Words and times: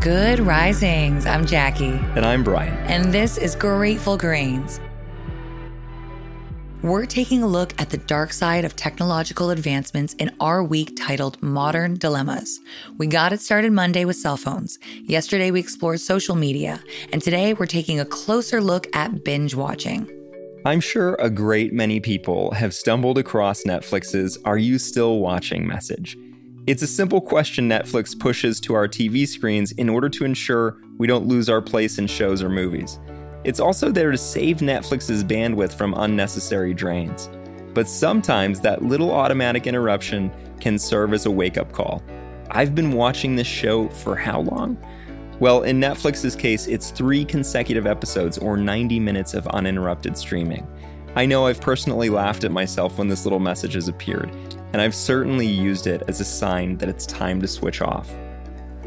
Good 0.00 0.38
risings. 0.38 1.26
I'm 1.26 1.44
Jackie. 1.44 1.98
And 2.14 2.24
I'm 2.24 2.44
Bryan. 2.44 2.72
And 2.86 3.12
this 3.12 3.36
is 3.36 3.56
Grateful 3.56 4.16
Grains. 4.16 4.78
We're 6.82 7.04
taking 7.04 7.42
a 7.42 7.48
look 7.48 7.74
at 7.80 7.90
the 7.90 7.96
dark 7.96 8.32
side 8.32 8.64
of 8.64 8.76
technological 8.76 9.50
advancements 9.50 10.14
in 10.14 10.30
our 10.38 10.62
week 10.62 10.92
titled 10.96 11.42
Modern 11.42 11.94
Dilemmas. 11.94 12.60
We 12.98 13.08
got 13.08 13.32
it 13.32 13.40
started 13.40 13.72
Monday 13.72 14.04
with 14.04 14.14
cell 14.14 14.36
phones. 14.36 14.78
Yesterday, 15.02 15.50
we 15.50 15.58
explored 15.58 15.98
social 15.98 16.36
media. 16.36 16.80
And 17.12 17.20
today, 17.20 17.54
we're 17.54 17.66
taking 17.66 17.98
a 17.98 18.04
closer 18.04 18.60
look 18.60 18.86
at 18.94 19.24
binge 19.24 19.56
watching. 19.56 20.08
I'm 20.64 20.80
sure 20.80 21.16
a 21.16 21.28
great 21.28 21.72
many 21.72 21.98
people 21.98 22.52
have 22.52 22.72
stumbled 22.72 23.18
across 23.18 23.64
Netflix's 23.64 24.38
Are 24.44 24.58
You 24.58 24.78
Still 24.78 25.18
Watching 25.18 25.66
message. 25.66 26.16
It's 26.68 26.82
a 26.82 26.86
simple 26.86 27.22
question 27.22 27.66
Netflix 27.66 28.16
pushes 28.20 28.60
to 28.60 28.74
our 28.74 28.86
TV 28.86 29.26
screens 29.26 29.72
in 29.72 29.88
order 29.88 30.10
to 30.10 30.26
ensure 30.26 30.76
we 30.98 31.06
don't 31.06 31.26
lose 31.26 31.48
our 31.48 31.62
place 31.62 31.96
in 31.96 32.06
shows 32.06 32.42
or 32.42 32.50
movies. 32.50 33.00
It's 33.42 33.58
also 33.58 33.90
there 33.90 34.10
to 34.10 34.18
save 34.18 34.58
Netflix's 34.58 35.24
bandwidth 35.24 35.72
from 35.72 35.94
unnecessary 35.94 36.74
drains. 36.74 37.30
But 37.72 37.88
sometimes 37.88 38.60
that 38.60 38.84
little 38.84 39.10
automatic 39.10 39.66
interruption 39.66 40.30
can 40.60 40.78
serve 40.78 41.14
as 41.14 41.24
a 41.24 41.30
wake 41.30 41.56
up 41.56 41.72
call. 41.72 42.02
I've 42.50 42.74
been 42.74 42.92
watching 42.92 43.34
this 43.34 43.46
show 43.46 43.88
for 43.88 44.14
how 44.14 44.42
long? 44.42 44.76
Well, 45.40 45.62
in 45.62 45.80
Netflix's 45.80 46.36
case, 46.36 46.66
it's 46.66 46.90
three 46.90 47.24
consecutive 47.24 47.86
episodes 47.86 48.36
or 48.36 48.58
90 48.58 49.00
minutes 49.00 49.32
of 49.32 49.46
uninterrupted 49.46 50.18
streaming. 50.18 50.68
I 51.16 51.26
know 51.26 51.46
I've 51.46 51.60
personally 51.60 52.10
laughed 52.10 52.44
at 52.44 52.52
myself 52.52 52.98
when 52.98 53.08
this 53.08 53.24
little 53.24 53.40
message 53.40 53.74
has 53.74 53.88
appeared, 53.88 54.30
and 54.72 54.80
I've 54.80 54.94
certainly 54.94 55.46
used 55.46 55.86
it 55.86 56.02
as 56.06 56.20
a 56.20 56.24
sign 56.24 56.76
that 56.78 56.88
it's 56.88 57.06
time 57.06 57.40
to 57.40 57.48
switch 57.48 57.80
off. 57.80 58.10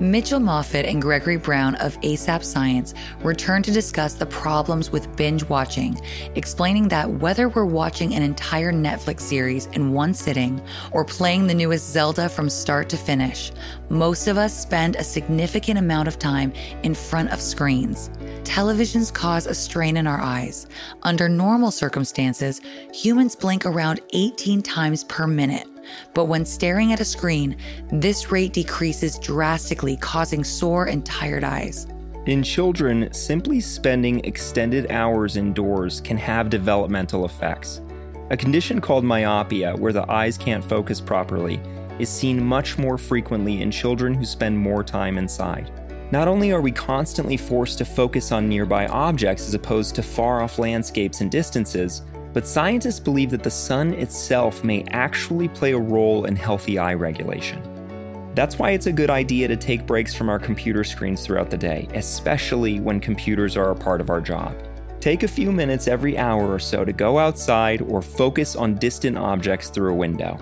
Mitchell 0.00 0.40
Moffitt 0.40 0.86
and 0.86 1.02
Gregory 1.02 1.36
Brown 1.36 1.74
of 1.74 2.00
ASAP 2.00 2.42
Science 2.42 2.94
return 3.22 3.62
to 3.62 3.70
discuss 3.70 4.14
the 4.14 4.24
problems 4.24 4.90
with 4.90 5.14
binge 5.14 5.44
watching, 5.44 6.00
explaining 6.36 6.88
that 6.88 7.10
whether 7.10 7.50
we're 7.50 7.66
watching 7.66 8.14
an 8.14 8.22
entire 8.22 8.72
Netflix 8.72 9.20
series 9.20 9.66
in 9.66 9.92
one 9.92 10.14
sitting 10.14 10.58
or 10.92 11.04
playing 11.04 11.46
the 11.46 11.54
newest 11.54 11.90
Zelda 11.90 12.30
from 12.30 12.48
start 12.48 12.88
to 12.88 12.96
finish, 12.96 13.52
most 13.90 14.26
of 14.26 14.38
us 14.38 14.58
spend 14.58 14.96
a 14.96 15.04
significant 15.04 15.78
amount 15.78 16.08
of 16.08 16.18
time 16.18 16.50
in 16.82 16.94
front 16.94 17.30
of 17.30 17.38
screens. 17.38 18.08
Televisions 18.42 19.12
cause 19.12 19.46
a 19.46 19.54
strain 19.54 19.98
in 19.98 20.06
our 20.06 20.20
eyes. 20.20 20.66
Under 21.02 21.28
normal 21.28 21.70
circumstances, 21.70 22.62
humans 22.94 23.36
blink 23.36 23.66
around 23.66 24.00
18 24.14 24.62
times 24.62 25.04
per 25.04 25.26
minute. 25.26 25.69
But 26.14 26.26
when 26.26 26.44
staring 26.44 26.92
at 26.92 27.00
a 27.00 27.04
screen, 27.04 27.56
this 27.90 28.30
rate 28.30 28.52
decreases 28.52 29.18
drastically, 29.18 29.96
causing 29.96 30.44
sore 30.44 30.86
and 30.86 31.04
tired 31.04 31.44
eyes. 31.44 31.86
In 32.26 32.42
children, 32.42 33.12
simply 33.12 33.60
spending 33.60 34.24
extended 34.24 34.90
hours 34.90 35.36
indoors 35.36 36.00
can 36.00 36.16
have 36.18 36.50
developmental 36.50 37.24
effects. 37.24 37.80
A 38.30 38.36
condition 38.36 38.80
called 38.80 39.04
myopia, 39.04 39.74
where 39.74 39.92
the 39.92 40.08
eyes 40.10 40.38
can't 40.38 40.64
focus 40.64 41.00
properly, 41.00 41.60
is 41.98 42.08
seen 42.08 42.44
much 42.44 42.78
more 42.78 42.96
frequently 42.96 43.62
in 43.62 43.70
children 43.70 44.14
who 44.14 44.24
spend 44.24 44.56
more 44.56 44.84
time 44.84 45.18
inside. 45.18 45.70
Not 46.12 46.28
only 46.28 46.52
are 46.52 46.60
we 46.60 46.72
constantly 46.72 47.36
forced 47.36 47.78
to 47.78 47.84
focus 47.84 48.32
on 48.32 48.48
nearby 48.48 48.86
objects 48.88 49.46
as 49.46 49.54
opposed 49.54 49.94
to 49.94 50.02
far 50.02 50.42
off 50.42 50.58
landscapes 50.58 51.20
and 51.20 51.30
distances, 51.30 52.02
but 52.32 52.46
scientists 52.46 53.00
believe 53.00 53.30
that 53.30 53.42
the 53.42 53.50
sun 53.50 53.92
itself 53.94 54.62
may 54.64 54.84
actually 54.90 55.48
play 55.48 55.72
a 55.72 55.78
role 55.78 56.24
in 56.24 56.36
healthy 56.36 56.78
eye 56.78 56.94
regulation. 56.94 57.62
That's 58.34 58.58
why 58.58 58.70
it's 58.70 58.86
a 58.86 58.92
good 58.92 59.10
idea 59.10 59.48
to 59.48 59.56
take 59.56 59.86
breaks 59.86 60.14
from 60.14 60.28
our 60.28 60.38
computer 60.38 60.84
screens 60.84 61.24
throughout 61.24 61.50
the 61.50 61.58
day, 61.58 61.88
especially 61.94 62.80
when 62.80 63.00
computers 63.00 63.56
are 63.56 63.70
a 63.70 63.76
part 63.76 64.00
of 64.00 64.10
our 64.10 64.20
job. 64.20 64.54
Take 65.00 65.22
a 65.22 65.28
few 65.28 65.50
minutes 65.50 65.88
every 65.88 66.16
hour 66.18 66.52
or 66.52 66.58
so 66.58 66.84
to 66.84 66.92
go 66.92 67.18
outside 67.18 67.82
or 67.82 68.02
focus 68.02 68.54
on 68.54 68.76
distant 68.76 69.16
objects 69.16 69.68
through 69.68 69.92
a 69.92 69.96
window 69.96 70.38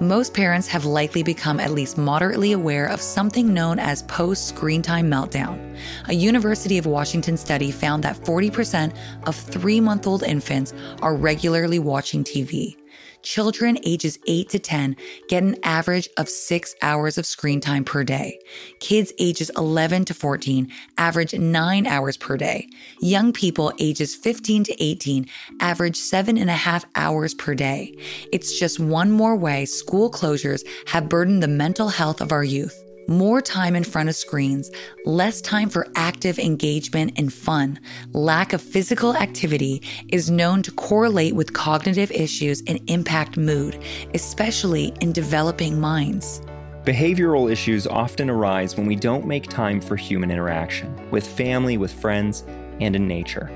most 0.00 0.34
parents 0.34 0.68
have 0.68 0.84
likely 0.84 1.22
become 1.22 1.58
at 1.58 1.72
least 1.72 1.98
moderately 1.98 2.52
aware 2.52 2.86
of 2.86 3.00
something 3.00 3.52
known 3.52 3.78
as 3.78 4.02
post 4.04 4.48
screen 4.48 4.82
time 4.82 5.10
meltdown. 5.10 5.76
A 6.08 6.14
University 6.14 6.78
of 6.78 6.86
Washington 6.86 7.36
study 7.36 7.70
found 7.70 8.04
that 8.04 8.16
40% 8.16 8.94
of 9.26 9.34
three 9.36 9.80
month 9.80 10.06
old 10.06 10.22
infants 10.22 10.72
are 11.02 11.14
regularly 11.14 11.78
watching 11.78 12.24
TV 12.24 12.76
children 13.22 13.78
ages 13.84 14.18
8 14.26 14.48
to 14.50 14.58
10 14.58 14.96
get 15.28 15.42
an 15.42 15.56
average 15.62 16.08
of 16.16 16.28
six 16.28 16.74
hours 16.82 17.18
of 17.18 17.26
screen 17.26 17.60
time 17.60 17.84
per 17.84 18.04
day. 18.04 18.38
Kids 18.80 19.12
ages 19.18 19.50
11 19.56 20.04
to 20.06 20.14
14 20.14 20.70
average 20.96 21.34
nine 21.34 21.86
hours 21.86 22.16
per 22.16 22.36
day. 22.36 22.68
Young 23.00 23.32
people 23.32 23.72
ages 23.78 24.14
15 24.14 24.64
to 24.64 24.82
18 24.82 25.26
average 25.60 25.96
seven 25.96 26.38
and 26.38 26.50
a 26.50 26.54
half 26.54 26.84
hours 26.94 27.34
per 27.34 27.54
day. 27.54 27.94
It's 28.32 28.58
just 28.58 28.80
one 28.80 29.10
more 29.10 29.36
way 29.36 29.64
school 29.64 30.10
closures 30.10 30.66
have 30.86 31.08
burdened 31.08 31.42
the 31.42 31.48
mental 31.48 31.88
health 31.88 32.20
of 32.20 32.32
our 32.32 32.44
youth 32.44 32.87
more 33.08 33.40
time 33.40 33.74
in 33.74 33.82
front 33.82 34.08
of 34.08 34.14
screens, 34.14 34.70
less 35.06 35.40
time 35.40 35.70
for 35.70 35.86
active 35.96 36.38
engagement 36.38 37.12
and 37.16 37.32
fun, 37.32 37.80
lack 38.12 38.52
of 38.52 38.60
physical 38.60 39.16
activity 39.16 39.82
is 40.08 40.30
known 40.30 40.62
to 40.62 40.70
correlate 40.72 41.34
with 41.34 41.54
cognitive 41.54 42.10
issues 42.10 42.62
and 42.66 42.78
impact 42.90 43.36
mood, 43.36 43.82
especially 44.14 44.92
in 45.00 45.10
developing 45.12 45.80
minds. 45.80 46.42
Behavioral 46.84 47.50
issues 47.50 47.86
often 47.86 48.30
arise 48.30 48.76
when 48.76 48.86
we 48.86 48.96
don't 48.96 49.26
make 49.26 49.48
time 49.48 49.80
for 49.80 49.96
human 49.96 50.30
interaction, 50.30 50.94
with 51.10 51.26
family, 51.26 51.76
with 51.78 51.92
friends, 51.92 52.44
and 52.80 52.94
in 52.94 53.08
nature. 53.08 53.50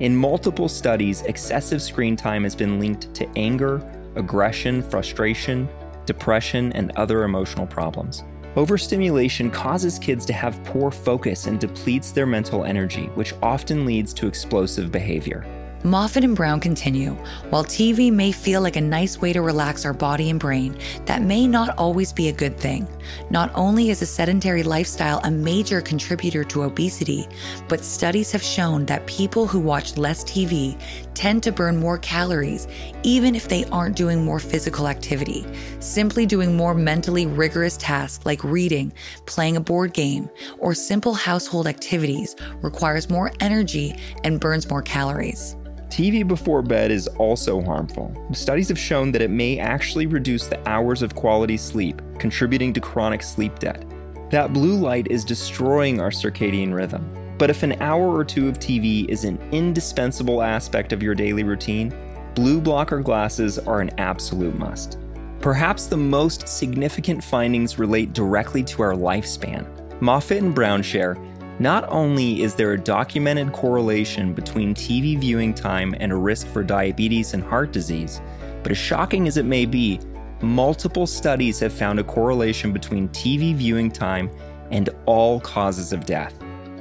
In 0.00 0.16
multiple 0.16 0.68
studies, 0.68 1.22
excessive 1.22 1.80
screen 1.80 2.16
time 2.16 2.42
has 2.42 2.56
been 2.56 2.80
linked 2.80 3.14
to 3.14 3.28
anger, 3.36 3.80
aggression, 4.16 4.82
frustration, 4.82 5.68
depression, 6.04 6.72
and 6.72 6.90
other 6.96 7.22
emotional 7.22 7.66
problems. 7.66 8.24
Overstimulation 8.56 9.50
causes 9.50 9.98
kids 9.98 10.24
to 10.26 10.32
have 10.32 10.62
poor 10.62 10.92
focus 10.92 11.48
and 11.48 11.58
depletes 11.58 12.12
their 12.12 12.24
mental 12.24 12.64
energy, 12.64 13.06
which 13.16 13.34
often 13.42 13.84
leads 13.84 14.14
to 14.14 14.28
explosive 14.28 14.92
behavior. 14.92 15.44
Moffitt 15.86 16.24
and 16.24 16.34
Brown 16.34 16.60
continue. 16.60 17.10
While 17.50 17.62
TV 17.62 18.10
may 18.10 18.32
feel 18.32 18.62
like 18.62 18.76
a 18.76 18.80
nice 18.80 19.20
way 19.20 19.34
to 19.34 19.42
relax 19.42 19.84
our 19.84 19.92
body 19.92 20.30
and 20.30 20.40
brain, 20.40 20.78
that 21.04 21.20
may 21.20 21.46
not 21.46 21.76
always 21.76 22.10
be 22.10 22.28
a 22.28 22.32
good 22.32 22.56
thing. 22.56 22.88
Not 23.28 23.52
only 23.54 23.90
is 23.90 24.00
a 24.00 24.06
sedentary 24.06 24.62
lifestyle 24.62 25.20
a 25.24 25.30
major 25.30 25.82
contributor 25.82 26.42
to 26.44 26.62
obesity, 26.62 27.28
but 27.68 27.84
studies 27.84 28.32
have 28.32 28.42
shown 28.42 28.86
that 28.86 29.06
people 29.06 29.46
who 29.46 29.60
watch 29.60 29.98
less 29.98 30.24
TV 30.24 30.80
tend 31.12 31.42
to 31.42 31.52
burn 31.52 31.76
more 31.76 31.98
calories, 31.98 32.66
even 33.02 33.34
if 33.34 33.48
they 33.48 33.66
aren't 33.66 33.94
doing 33.94 34.24
more 34.24 34.40
physical 34.40 34.88
activity. 34.88 35.44
Simply 35.80 36.24
doing 36.24 36.56
more 36.56 36.74
mentally 36.74 37.26
rigorous 37.26 37.76
tasks 37.76 38.24
like 38.24 38.42
reading, 38.42 38.90
playing 39.26 39.58
a 39.58 39.60
board 39.60 39.92
game, 39.92 40.30
or 40.56 40.72
simple 40.72 41.12
household 41.12 41.66
activities 41.66 42.36
requires 42.62 43.10
more 43.10 43.32
energy 43.40 43.94
and 44.24 44.40
burns 44.40 44.70
more 44.70 44.80
calories. 44.80 45.56
TV 45.94 46.26
before 46.26 46.60
bed 46.60 46.90
is 46.90 47.06
also 47.06 47.62
harmful. 47.62 48.12
Studies 48.32 48.68
have 48.68 48.78
shown 48.80 49.12
that 49.12 49.22
it 49.22 49.30
may 49.30 49.60
actually 49.60 50.06
reduce 50.06 50.48
the 50.48 50.68
hours 50.68 51.02
of 51.02 51.14
quality 51.14 51.56
sleep, 51.56 52.02
contributing 52.18 52.72
to 52.72 52.80
chronic 52.80 53.22
sleep 53.22 53.60
debt. 53.60 53.84
That 54.30 54.52
blue 54.52 54.74
light 54.74 55.06
is 55.08 55.24
destroying 55.24 56.00
our 56.00 56.10
circadian 56.10 56.74
rhythm. 56.74 57.08
But 57.38 57.48
if 57.48 57.62
an 57.62 57.80
hour 57.80 58.12
or 58.12 58.24
two 58.24 58.48
of 58.48 58.58
TV 58.58 59.08
is 59.08 59.22
an 59.22 59.38
indispensable 59.52 60.42
aspect 60.42 60.92
of 60.92 61.00
your 61.00 61.14
daily 61.14 61.44
routine, 61.44 61.94
blue 62.34 62.60
blocker 62.60 62.98
glasses 62.98 63.60
are 63.60 63.80
an 63.80 63.90
absolute 64.00 64.58
must. 64.58 64.98
Perhaps 65.38 65.86
the 65.86 65.96
most 65.96 66.48
significant 66.48 67.22
findings 67.22 67.78
relate 67.78 68.12
directly 68.12 68.64
to 68.64 68.82
our 68.82 68.94
lifespan. 68.94 69.64
Moffitt 70.00 70.42
and 70.42 70.56
Brown 70.56 70.82
share 70.82 71.16
not 71.58 71.84
only 71.88 72.42
is 72.42 72.54
there 72.54 72.72
a 72.72 72.78
documented 72.78 73.52
correlation 73.52 74.34
between 74.34 74.74
TV 74.74 75.18
viewing 75.18 75.54
time 75.54 75.94
and 76.00 76.10
a 76.10 76.16
risk 76.16 76.48
for 76.48 76.64
diabetes 76.64 77.34
and 77.34 77.42
heart 77.42 77.72
disease, 77.72 78.20
but 78.62 78.72
as 78.72 78.78
shocking 78.78 79.28
as 79.28 79.36
it 79.36 79.44
may 79.44 79.64
be, 79.64 80.00
multiple 80.42 81.06
studies 81.06 81.60
have 81.60 81.72
found 81.72 82.00
a 82.00 82.04
correlation 82.04 82.72
between 82.72 83.08
TV 83.10 83.54
viewing 83.54 83.90
time 83.90 84.30
and 84.72 84.88
all 85.06 85.38
causes 85.40 85.92
of 85.92 86.04
death. 86.06 86.34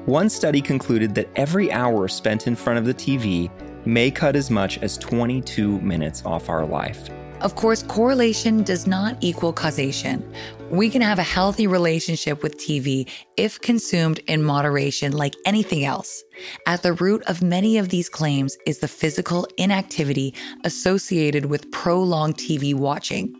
One 0.05 0.29
study 0.29 0.61
concluded 0.61 1.13
that 1.15 1.29
every 1.35 1.71
hour 1.71 2.07
spent 2.07 2.47
in 2.47 2.55
front 2.55 2.79
of 2.79 2.85
the 2.85 2.93
TV 2.93 3.51
may 3.85 4.09
cut 4.09 4.35
as 4.35 4.49
much 4.49 4.79
as 4.79 4.97
22 4.97 5.79
minutes 5.81 6.25
off 6.25 6.49
our 6.49 6.65
life. 6.65 7.09
Of 7.43 7.55
course, 7.55 7.83
correlation 7.83 8.63
does 8.63 8.87
not 8.87 9.17
equal 9.19 9.51
causation. 9.51 10.23
We 10.69 10.89
can 10.89 11.01
have 11.01 11.19
a 11.19 11.23
healthy 11.23 11.67
relationship 11.67 12.41
with 12.41 12.57
TV 12.57 13.11
if 13.35 13.59
consumed 13.59 14.19
in 14.27 14.41
moderation, 14.41 15.11
like 15.11 15.35
anything 15.45 15.83
else. 15.83 16.23
At 16.67 16.83
the 16.83 16.93
root 16.93 17.21
of 17.27 17.43
many 17.43 17.77
of 17.77 17.89
these 17.89 18.07
claims 18.07 18.57
is 18.65 18.79
the 18.79 18.87
physical 18.87 19.45
inactivity 19.57 20.33
associated 20.63 21.47
with 21.47 21.69
prolonged 21.73 22.37
TV 22.37 22.73
watching. 22.73 23.35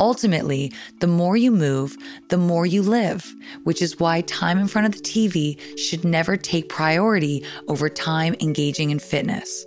Ultimately, 0.00 0.70
the 1.00 1.06
more 1.06 1.38
you 1.38 1.50
move, 1.50 1.96
the 2.28 2.36
more 2.36 2.66
you 2.66 2.82
live, 2.82 3.34
which 3.64 3.80
is 3.80 3.98
why 3.98 4.20
time 4.20 4.58
in 4.58 4.68
front 4.68 4.86
of 4.86 4.92
the 4.92 5.08
TV 5.08 5.58
should 5.78 6.04
never 6.04 6.36
take 6.36 6.68
priority 6.68 7.42
over 7.68 7.88
time 7.88 8.36
engaging 8.38 8.90
in 8.90 8.98
fitness. 8.98 9.64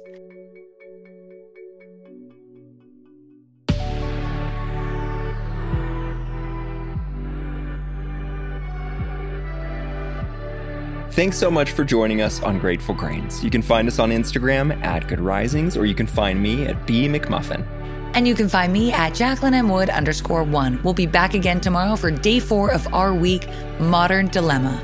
Thanks 11.20 11.38
so 11.38 11.52
much 11.52 11.72
for 11.72 11.84
joining 11.84 12.22
us 12.22 12.42
on 12.44 12.60
Grateful 12.60 12.96
Grains. 12.96 13.44
You 13.44 13.50
can 13.50 13.62
find 13.62 13.90
us 13.90 14.00
on 14.00 14.10
Instagram 14.10 14.82
at 14.86 15.06
Good 15.10 15.20
Risings, 15.20 15.76
or 15.76 15.86
you 15.86 15.94
can 15.94 16.08
find 16.08 16.42
me 16.42 16.66
at 16.66 16.88
B 16.88 17.10
McMullin. 17.10 17.68
And 18.14 18.26
you 18.26 18.34
can 18.34 18.48
find 18.48 18.72
me 18.72 18.94
at 18.94 19.16
Jacqueline 19.16 19.54
M. 19.54 19.68
Wood 19.68 19.90
underscore 19.90 20.46
one. 20.46 20.82
We'll 20.82 20.94
be 20.94 21.06
back 21.06 21.34
again 21.34 21.60
tomorrow 21.60 21.98
for 21.98 22.10
day 22.10 22.40
four 22.40 22.72
of 22.72 22.88
our 22.94 23.14
week, 23.14 23.50
Modern 23.82 24.30
Dilemma. 24.30 24.82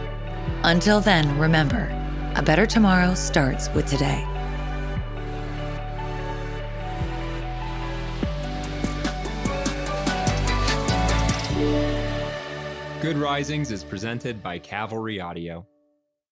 Until 0.63 0.99
then, 0.99 1.39
remember, 1.39 1.87
a 2.35 2.43
better 2.43 2.65
tomorrow 2.65 3.13
starts 3.13 3.69
with 3.69 3.85
today. 3.85 4.21
Good 13.01 13.17
Risings 13.17 13.71
is 13.71 13.85
presented 13.85 14.43
by 14.43 14.59
Cavalry 14.59 15.21
Audio. 15.21 15.65